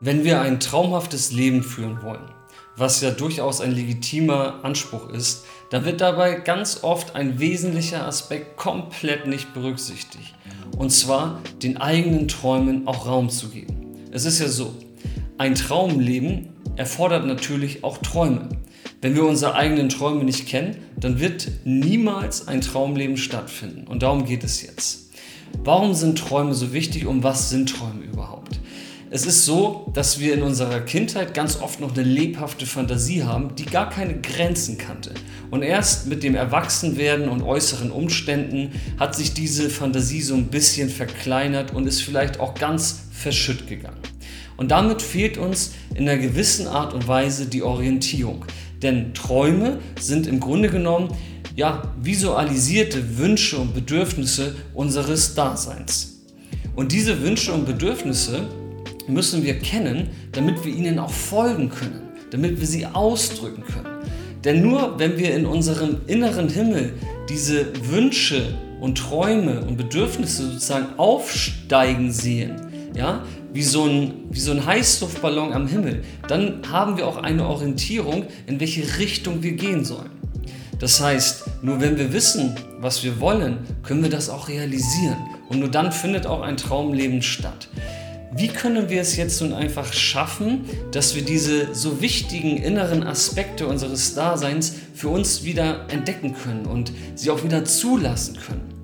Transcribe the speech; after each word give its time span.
Wenn 0.00 0.24
wir 0.24 0.42
ein 0.42 0.60
traumhaftes 0.60 1.32
Leben 1.32 1.62
führen 1.62 2.02
wollen, 2.02 2.28
was 2.76 3.00
ja 3.00 3.10
durchaus 3.10 3.62
ein 3.62 3.74
legitimer 3.74 4.62
Anspruch 4.62 5.08
ist, 5.08 5.46
dann 5.70 5.86
wird 5.86 6.02
dabei 6.02 6.34
ganz 6.34 6.84
oft 6.84 7.14
ein 7.14 7.38
wesentlicher 7.38 8.06
Aspekt 8.06 8.58
komplett 8.58 9.26
nicht 9.26 9.54
berücksichtigt. 9.54 10.34
Und 10.76 10.90
zwar 10.90 11.40
den 11.62 11.78
eigenen 11.78 12.28
Träumen 12.28 12.86
auch 12.86 13.06
Raum 13.06 13.30
zu 13.30 13.48
geben. 13.48 13.96
Es 14.12 14.26
ist 14.26 14.38
ja 14.38 14.48
so, 14.48 14.74
ein 15.38 15.54
Traumleben 15.54 16.50
erfordert 16.76 17.24
natürlich 17.24 17.82
auch 17.82 17.96
Träume. 17.96 18.50
Wenn 19.00 19.14
wir 19.14 19.24
unsere 19.24 19.54
eigenen 19.54 19.88
Träume 19.88 20.24
nicht 20.24 20.46
kennen, 20.46 20.76
dann 21.00 21.20
wird 21.20 21.48
niemals 21.64 22.48
ein 22.48 22.60
Traumleben 22.60 23.16
stattfinden. 23.16 23.86
Und 23.86 24.02
darum 24.02 24.26
geht 24.26 24.44
es 24.44 24.60
jetzt. 24.60 25.10
Warum 25.64 25.94
sind 25.94 26.18
Träume 26.18 26.52
so 26.52 26.74
wichtig 26.74 27.06
und 27.06 27.22
was 27.22 27.48
sind 27.48 27.70
Träume 27.70 28.04
überhaupt? 28.04 28.35
Es 29.08 29.24
ist 29.24 29.44
so, 29.44 29.88
dass 29.94 30.18
wir 30.18 30.34
in 30.34 30.42
unserer 30.42 30.80
Kindheit 30.80 31.32
ganz 31.32 31.60
oft 31.60 31.80
noch 31.80 31.94
eine 31.94 32.02
lebhafte 32.02 32.66
Fantasie 32.66 33.22
haben, 33.22 33.54
die 33.54 33.64
gar 33.64 33.88
keine 33.88 34.20
Grenzen 34.20 34.78
kannte. 34.78 35.14
Und 35.48 35.62
erst 35.62 36.08
mit 36.08 36.24
dem 36.24 36.34
Erwachsenwerden 36.34 37.28
und 37.28 37.42
äußeren 37.42 37.92
Umständen 37.92 38.72
hat 38.98 39.14
sich 39.14 39.32
diese 39.32 39.70
Fantasie 39.70 40.22
so 40.22 40.34
ein 40.34 40.48
bisschen 40.48 40.90
verkleinert 40.90 41.72
und 41.72 41.86
ist 41.86 42.02
vielleicht 42.02 42.40
auch 42.40 42.54
ganz 42.54 43.02
verschütt 43.12 43.68
gegangen. 43.68 44.00
Und 44.56 44.72
damit 44.72 45.02
fehlt 45.02 45.38
uns 45.38 45.74
in 45.94 46.08
einer 46.08 46.20
gewissen 46.20 46.66
Art 46.66 46.92
und 46.92 47.06
Weise 47.06 47.46
die 47.46 47.62
Orientierung. 47.62 48.44
Denn 48.82 49.14
Träume 49.14 49.78
sind 50.00 50.26
im 50.26 50.40
Grunde 50.40 50.68
genommen 50.68 51.16
ja, 51.54 51.94
visualisierte 52.02 53.18
Wünsche 53.18 53.56
und 53.58 53.72
Bedürfnisse 53.72 54.56
unseres 54.74 55.36
Daseins. 55.36 56.24
Und 56.74 56.90
diese 56.90 57.22
Wünsche 57.22 57.52
und 57.52 57.66
Bedürfnisse 57.66 58.48
müssen 59.08 59.44
wir 59.44 59.58
kennen, 59.58 60.10
damit 60.32 60.64
wir 60.64 60.74
ihnen 60.74 60.98
auch 60.98 61.10
folgen 61.10 61.68
können, 61.68 62.02
damit 62.30 62.60
wir 62.60 62.66
sie 62.66 62.86
ausdrücken 62.86 63.62
können. 63.64 63.96
Denn 64.44 64.62
nur 64.62 64.98
wenn 64.98 65.18
wir 65.18 65.34
in 65.34 65.46
unserem 65.46 65.98
inneren 66.06 66.48
Himmel 66.48 66.94
diese 67.28 67.66
Wünsche 67.90 68.54
und 68.80 68.98
Träume 68.98 69.62
und 69.62 69.76
Bedürfnisse 69.76 70.46
sozusagen 70.46 70.98
aufsteigen 70.98 72.12
sehen, 72.12 72.54
ja, 72.94 73.24
wie 73.52 73.62
so 73.62 73.84
ein, 73.84 74.14
wie 74.30 74.38
so 74.38 74.52
ein 74.52 74.64
Heißluftballon 74.64 75.52
am 75.52 75.66
Himmel, 75.66 76.02
dann 76.28 76.60
haben 76.70 76.96
wir 76.96 77.06
auch 77.06 77.16
eine 77.16 77.46
Orientierung, 77.46 78.26
in 78.46 78.60
welche 78.60 78.98
Richtung 78.98 79.42
wir 79.42 79.52
gehen 79.52 79.84
sollen. 79.84 80.10
Das 80.78 81.00
heißt, 81.00 81.44
nur 81.62 81.80
wenn 81.80 81.96
wir 81.98 82.12
wissen, 82.12 82.54
was 82.80 83.02
wir 83.02 83.18
wollen, 83.18 83.58
können 83.82 84.02
wir 84.02 84.10
das 84.10 84.28
auch 84.28 84.48
realisieren. 84.48 85.16
Und 85.48 85.60
nur 85.60 85.70
dann 85.70 85.90
findet 85.90 86.26
auch 86.26 86.42
ein 86.42 86.58
Traumleben 86.58 87.22
statt. 87.22 87.68
Wie 88.38 88.48
können 88.48 88.90
wir 88.90 89.00
es 89.00 89.16
jetzt 89.16 89.40
nun 89.40 89.54
einfach 89.54 89.94
schaffen, 89.94 90.66
dass 90.92 91.14
wir 91.14 91.22
diese 91.22 91.74
so 91.74 92.02
wichtigen 92.02 92.58
inneren 92.58 93.02
Aspekte 93.02 93.66
unseres 93.66 94.14
Daseins 94.14 94.74
für 94.94 95.08
uns 95.08 95.44
wieder 95.44 95.86
entdecken 95.88 96.34
können 96.34 96.66
und 96.66 96.92
sie 97.14 97.30
auch 97.30 97.42
wieder 97.44 97.64
zulassen 97.64 98.36
können? 98.36 98.74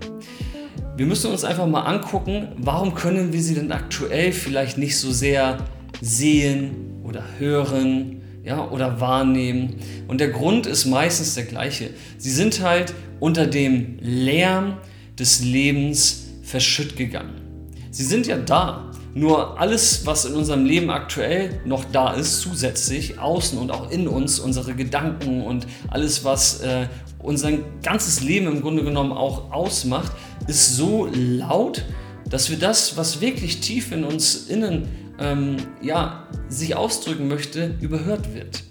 Wir 0.97 1.05
müssen 1.05 1.31
uns 1.31 1.45
einfach 1.45 1.67
mal 1.67 1.83
angucken, 1.83 2.49
warum 2.57 2.95
können 2.95 3.35
wir 3.35 3.43
sie 3.43 3.55
denn 3.55 3.73
aktuell 3.73 4.33
vielleicht 4.33 4.79
nicht 4.79 4.97
so 4.97 5.13
sehr 5.13 5.59
sehen 6.01 7.03
oder 7.05 7.23
hören 7.39 8.23
ja, 8.45 8.71
oder 8.71 9.03
wahrnehmen. 9.03 9.77
Und 10.09 10.23
der 10.23 10.29
Grund 10.29 10.67
ist 10.67 10.87
meistens 10.87 11.35
der 11.35 11.45
gleiche. 11.45 11.91
Sie 12.17 12.31
sind 12.31 12.63
halt 12.63 12.95
unter 13.21 13.47
dem 13.47 13.99
Lärm 14.01 14.79
des 15.19 15.43
Lebens 15.43 16.29
verschütt 16.43 16.97
gegangen. 16.97 17.43
Sie 17.91 18.05
sind 18.05 18.27
ja 18.27 18.39
da, 18.39 18.92
nur 19.15 19.61
alles, 19.61 20.07
was 20.07 20.25
in 20.25 20.35
unserem 20.35 20.65
Leben 20.65 20.91
aktuell 20.91 21.61
noch 21.65 21.85
da 21.85 22.15
ist, 22.15 22.41
zusätzlich, 22.41 23.19
außen 23.19 23.59
und 23.59 23.71
auch 23.71 23.91
in 23.91 24.09
uns, 24.09 24.39
unsere 24.41 24.75
Gedanken 24.75 25.43
und 25.43 25.67
alles, 25.89 26.25
was 26.25 26.61
äh, 26.61 26.89
unser 27.19 27.53
ganzes 27.83 28.23
Leben 28.23 28.47
im 28.47 28.63
Grunde 28.63 28.83
genommen 28.83 29.13
auch 29.13 29.53
ausmacht, 29.53 30.13
ist 30.47 30.77
so 30.77 31.09
laut, 31.13 31.85
dass 32.29 32.51
wir 32.51 32.59
das, 32.59 32.97
was 32.97 33.21
wirklich 33.21 33.61
tief 33.61 33.93
in 33.93 34.05
uns 34.05 34.47
innen 34.49 34.89
ähm, 35.19 35.57
ja, 35.83 36.27
sich 36.49 36.75
ausdrücken 36.75 37.29
möchte, 37.29 37.77
überhört 37.81 38.35
wird. 38.35 38.65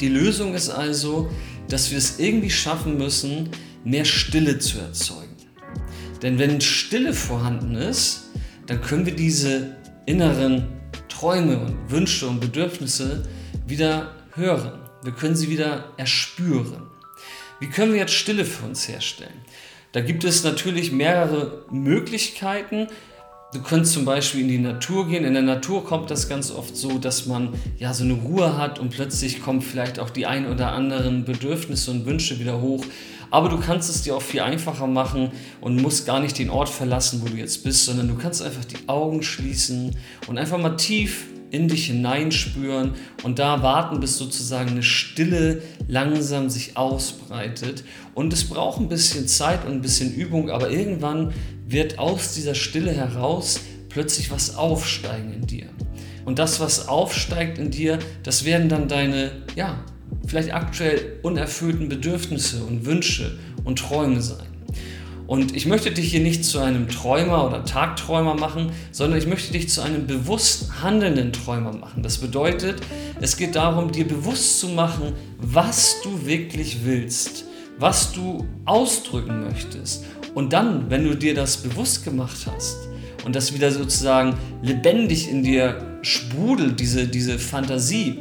Die 0.00 0.08
Lösung 0.08 0.54
ist 0.54 0.70
also, 0.70 1.28
dass 1.68 1.90
wir 1.90 1.98
es 1.98 2.18
irgendwie 2.18 2.50
schaffen 2.50 2.96
müssen, 2.96 3.50
mehr 3.84 4.04
Stille 4.04 4.58
zu 4.58 4.78
erzeugen. 4.78 5.34
Denn 6.22 6.38
wenn 6.38 6.60
Stille 6.60 7.12
vorhanden 7.12 7.74
ist, 7.74 8.30
dann 8.66 8.80
können 8.80 9.06
wir 9.06 9.14
diese 9.14 9.76
inneren 10.06 10.66
Träume 11.08 11.58
und 11.58 11.90
Wünsche 11.90 12.26
und 12.26 12.40
Bedürfnisse 12.40 13.22
wieder 13.66 14.14
hören. 14.34 14.72
Wir 15.02 15.12
können 15.12 15.36
sie 15.36 15.48
wieder 15.50 15.92
erspüren. 15.96 16.82
Wie 17.60 17.68
können 17.68 17.92
wir 17.92 18.00
jetzt 18.00 18.14
Stille 18.14 18.44
für 18.44 18.66
uns 18.66 18.88
herstellen? 18.88 19.40
Da 19.92 20.00
gibt 20.00 20.24
es 20.24 20.44
natürlich 20.44 20.92
mehrere 20.92 21.64
Möglichkeiten. 21.70 22.88
Du 23.54 23.62
könntest 23.62 23.94
zum 23.94 24.04
Beispiel 24.04 24.42
in 24.42 24.48
die 24.48 24.58
Natur 24.58 25.08
gehen. 25.08 25.24
In 25.24 25.32
der 25.32 25.42
Natur 25.42 25.84
kommt 25.84 26.10
das 26.10 26.28
ganz 26.28 26.50
oft 26.50 26.76
so, 26.76 26.98
dass 26.98 27.24
man 27.24 27.54
ja 27.78 27.94
so 27.94 28.04
eine 28.04 28.12
Ruhe 28.12 28.58
hat 28.58 28.78
und 28.78 28.90
plötzlich 28.90 29.40
kommen 29.40 29.62
vielleicht 29.62 29.98
auch 29.98 30.10
die 30.10 30.26
ein 30.26 30.46
oder 30.46 30.72
anderen 30.72 31.24
Bedürfnisse 31.24 31.92
und 31.92 32.04
Wünsche 32.04 32.38
wieder 32.38 32.60
hoch. 32.60 32.84
Aber 33.30 33.48
du 33.48 33.58
kannst 33.58 33.90
es 33.90 34.02
dir 34.02 34.16
auch 34.16 34.22
viel 34.22 34.40
einfacher 34.40 34.86
machen 34.86 35.30
und 35.60 35.80
musst 35.80 36.06
gar 36.06 36.20
nicht 36.20 36.38
den 36.38 36.50
Ort 36.50 36.68
verlassen, 36.68 37.22
wo 37.22 37.28
du 37.28 37.36
jetzt 37.36 37.64
bist, 37.64 37.84
sondern 37.84 38.08
du 38.08 38.14
kannst 38.14 38.42
einfach 38.42 38.64
die 38.64 38.88
Augen 38.88 39.22
schließen 39.22 39.96
und 40.26 40.38
einfach 40.38 40.58
mal 40.58 40.76
tief 40.76 41.26
in 41.50 41.68
dich 41.68 41.86
hineinspüren 41.86 42.94
und 43.22 43.38
da 43.38 43.62
warten, 43.62 44.00
bis 44.00 44.18
sozusagen 44.18 44.70
eine 44.70 44.82
Stille 44.82 45.62
langsam 45.88 46.50
sich 46.50 46.76
ausbreitet. 46.76 47.84
Und 48.14 48.32
es 48.32 48.44
braucht 48.44 48.80
ein 48.80 48.88
bisschen 48.88 49.28
Zeit 49.28 49.64
und 49.64 49.72
ein 49.72 49.80
bisschen 49.80 50.14
Übung, 50.14 50.50
aber 50.50 50.70
irgendwann 50.70 51.32
wird 51.66 51.98
aus 51.98 52.34
dieser 52.34 52.54
Stille 52.54 52.92
heraus 52.92 53.60
plötzlich 53.88 54.30
was 54.30 54.56
aufsteigen 54.56 55.32
in 55.32 55.46
dir. 55.46 55.66
Und 56.24 56.40
das, 56.40 56.58
was 56.58 56.88
aufsteigt 56.88 57.58
in 57.58 57.70
dir, 57.70 57.98
das 58.24 58.44
werden 58.44 58.68
dann 58.68 58.88
deine, 58.88 59.30
ja, 59.54 59.84
vielleicht 60.26 60.52
aktuell 60.52 61.18
unerfüllten 61.22 61.88
Bedürfnisse 61.88 62.64
und 62.64 62.86
Wünsche 62.86 63.38
und 63.64 63.78
Träume 63.78 64.20
sein. 64.20 64.46
Und 65.26 65.56
ich 65.56 65.66
möchte 65.66 65.90
dich 65.90 66.10
hier 66.10 66.20
nicht 66.20 66.44
zu 66.44 66.60
einem 66.60 66.88
Träumer 66.88 67.46
oder 67.46 67.64
Tagträumer 67.64 68.34
machen, 68.34 68.70
sondern 68.92 69.18
ich 69.18 69.26
möchte 69.26 69.52
dich 69.52 69.68
zu 69.68 69.80
einem 69.82 70.06
bewusst 70.06 70.82
handelnden 70.82 71.32
Träumer 71.32 71.72
machen. 71.72 72.02
Das 72.04 72.18
bedeutet, 72.18 72.80
es 73.20 73.36
geht 73.36 73.56
darum, 73.56 73.90
dir 73.90 74.06
bewusst 74.06 74.60
zu 74.60 74.68
machen, 74.68 75.14
was 75.38 75.96
du 76.04 76.26
wirklich 76.26 76.84
willst, 76.84 77.44
was 77.78 78.12
du 78.12 78.46
ausdrücken 78.66 79.42
möchtest. 79.42 80.04
Und 80.34 80.52
dann, 80.52 80.90
wenn 80.90 81.04
du 81.04 81.16
dir 81.16 81.34
das 81.34 81.56
bewusst 81.56 82.04
gemacht 82.04 82.46
hast 82.46 82.76
und 83.24 83.34
das 83.34 83.52
wieder 83.52 83.72
sozusagen 83.72 84.34
lebendig 84.62 85.28
in 85.28 85.42
dir 85.42 85.98
sprudelt, 86.02 86.78
diese, 86.78 87.08
diese 87.08 87.38
Fantasie, 87.40 88.18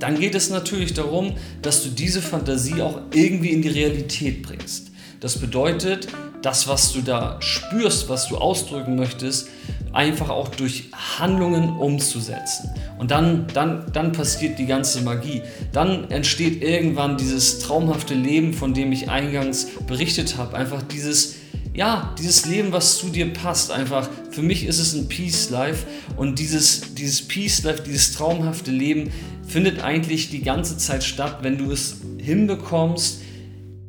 dann 0.00 0.18
geht 0.18 0.34
es 0.34 0.50
natürlich 0.50 0.94
darum, 0.94 1.34
dass 1.62 1.84
du 1.84 1.90
diese 1.90 2.22
Fantasie 2.22 2.82
auch 2.82 3.00
irgendwie 3.14 3.50
in 3.50 3.62
die 3.62 3.68
Realität 3.68 4.42
bringst. 4.42 4.90
Das 5.20 5.38
bedeutet, 5.38 6.08
das, 6.42 6.66
was 6.66 6.92
du 6.92 7.02
da 7.02 7.36
spürst, 7.40 8.08
was 8.08 8.28
du 8.28 8.38
ausdrücken 8.38 8.96
möchtest, 8.96 9.48
einfach 9.92 10.30
auch 10.30 10.48
durch 10.48 10.84
Handlungen 11.18 11.68
umzusetzen. 11.76 12.70
Und 12.98 13.10
dann, 13.10 13.46
dann, 13.52 13.84
dann 13.92 14.12
passiert 14.12 14.58
die 14.58 14.66
ganze 14.66 15.02
Magie. 15.02 15.42
Dann 15.72 16.10
entsteht 16.10 16.62
irgendwann 16.62 17.18
dieses 17.18 17.58
traumhafte 17.58 18.14
Leben, 18.14 18.54
von 18.54 18.72
dem 18.72 18.92
ich 18.92 19.10
eingangs 19.10 19.66
berichtet 19.86 20.38
habe. 20.38 20.56
Einfach 20.56 20.82
dieses, 20.82 21.34
ja, 21.74 22.14
dieses 22.18 22.46
Leben, 22.46 22.72
was 22.72 22.96
zu 22.96 23.08
dir 23.08 23.32
passt. 23.32 23.70
Einfach, 23.70 24.08
für 24.30 24.42
mich 24.42 24.64
ist 24.64 24.78
es 24.78 24.94
ein 24.94 25.08
Peace 25.08 25.50
Life. 25.50 25.84
Und 26.16 26.38
dieses, 26.38 26.94
dieses 26.94 27.26
Peace 27.26 27.62
Life, 27.64 27.82
dieses 27.82 28.12
traumhafte 28.12 28.70
Leben 28.70 29.10
findet 29.50 29.82
eigentlich 29.82 30.30
die 30.30 30.42
ganze 30.42 30.78
Zeit 30.78 31.02
statt, 31.02 31.38
wenn 31.42 31.58
du 31.58 31.70
es 31.72 32.02
hinbekommst, 32.18 33.22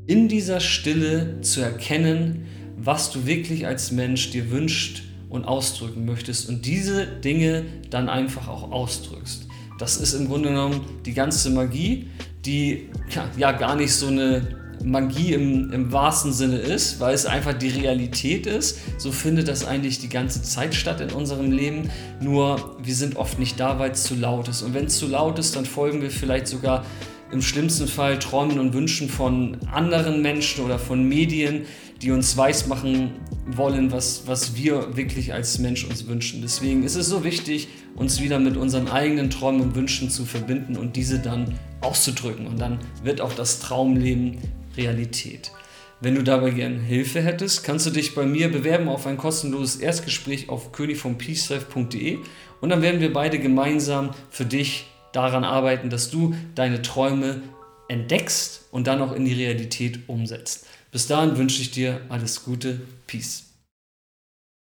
in 0.07 0.27
dieser 0.27 0.59
Stille 0.59 1.41
zu 1.41 1.61
erkennen, 1.61 2.47
was 2.77 3.11
du 3.11 3.25
wirklich 3.25 3.67
als 3.67 3.91
Mensch 3.91 4.31
dir 4.31 4.49
wünscht 4.49 5.03
und 5.29 5.45
ausdrücken 5.45 6.05
möchtest 6.05 6.49
und 6.49 6.65
diese 6.65 7.05
Dinge 7.05 7.63
dann 7.89 8.09
einfach 8.09 8.47
auch 8.47 8.71
ausdrückst. 8.71 9.47
Das 9.77 9.97
ist 9.97 10.13
im 10.13 10.27
Grunde 10.27 10.49
genommen 10.49 10.81
die 11.05 11.13
ganze 11.13 11.49
Magie, 11.51 12.07
die 12.45 12.89
ja 13.37 13.51
gar 13.51 13.75
nicht 13.75 13.93
so 13.93 14.07
eine 14.07 14.60
Magie 14.83 15.33
im, 15.33 15.71
im 15.71 15.91
wahrsten 15.91 16.33
Sinne 16.33 16.57
ist, 16.57 16.99
weil 16.99 17.13
es 17.13 17.25
einfach 17.25 17.53
die 17.53 17.69
Realität 17.69 18.47
ist. 18.47 18.79
So 18.97 19.11
findet 19.11 19.47
das 19.47 19.65
eigentlich 19.65 19.99
die 19.99 20.09
ganze 20.09 20.41
Zeit 20.41 20.73
statt 20.75 21.01
in 21.01 21.11
unserem 21.11 21.51
Leben. 21.51 21.89
Nur 22.19 22.77
wir 22.81 22.95
sind 22.95 23.15
oft 23.15 23.39
nicht 23.39 23.59
da, 23.59 23.79
weil 23.79 23.91
es 23.91 24.03
zu 24.03 24.15
laut 24.15 24.47
ist. 24.47 24.61
Und 24.61 24.73
wenn 24.73 24.85
es 24.85 24.97
zu 24.97 25.07
laut 25.07 25.39
ist, 25.39 25.55
dann 25.55 25.65
folgen 25.65 26.01
wir 26.01 26.11
vielleicht 26.11 26.47
sogar 26.47 26.85
im 27.31 27.41
schlimmsten 27.41 27.87
Fall 27.87 28.19
Träumen 28.19 28.59
und 28.59 28.73
Wünschen 28.73 29.09
von 29.09 29.57
anderen 29.71 30.21
Menschen 30.21 30.65
oder 30.65 30.77
von 30.77 31.07
Medien, 31.07 31.65
die 32.01 32.11
uns 32.11 32.35
weismachen, 32.35 33.11
wollen, 33.47 33.91
was, 33.91 34.23
was 34.25 34.55
wir 34.55 34.95
wirklich 34.97 35.33
als 35.33 35.59
Mensch 35.59 35.85
uns 35.85 36.07
wünschen. 36.07 36.41
Deswegen 36.41 36.83
ist 36.83 36.95
es 36.95 37.07
so 37.07 37.23
wichtig, 37.23 37.69
uns 37.95 38.21
wieder 38.21 38.39
mit 38.39 38.57
unseren 38.57 38.87
eigenen 38.87 39.29
Träumen 39.29 39.61
und 39.61 39.75
Wünschen 39.75 40.09
zu 40.09 40.25
verbinden 40.25 40.77
und 40.77 40.95
diese 40.95 41.19
dann 41.19 41.57
auszudrücken. 41.81 42.47
Und 42.47 42.59
dann 42.59 42.79
wird 43.03 43.21
auch 43.21 43.33
das 43.33 43.59
Traumleben 43.59 44.37
Realität. 44.77 45.51
Wenn 45.99 46.15
du 46.15 46.23
dabei 46.23 46.49
gerne 46.49 46.79
Hilfe 46.79 47.21
hättest, 47.21 47.63
kannst 47.63 47.85
du 47.85 47.91
dich 47.91 48.15
bei 48.15 48.25
mir 48.25 48.51
bewerben 48.51 48.87
auf 48.87 49.05
ein 49.05 49.17
kostenloses 49.17 49.75
Erstgespräch 49.75 50.49
auf 50.49 50.71
königvompeacelife.de 50.71 52.17
und 52.59 52.69
dann 52.69 52.81
werden 52.81 53.01
wir 53.01 53.13
beide 53.13 53.37
gemeinsam 53.37 54.11
für 54.29 54.45
dich 54.45 54.87
daran 55.13 55.43
arbeiten, 55.43 55.89
dass 55.89 56.09
du 56.09 56.33
deine 56.55 56.81
Träume 56.81 57.43
entdeckst 57.87 58.67
und 58.71 58.87
dann 58.87 59.01
auch 59.01 59.11
in 59.11 59.25
die 59.25 59.33
Realität 59.33 59.99
umsetzt. 60.07 60.65
Bis 60.91 61.07
dahin 61.07 61.37
wünsche 61.37 61.61
ich 61.61 61.71
dir 61.71 62.01
alles 62.09 62.43
Gute. 62.43 62.81
Peace. 63.05 63.50